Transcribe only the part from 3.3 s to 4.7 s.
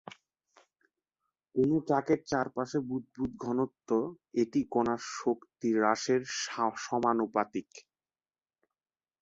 ঘনত্ব একটি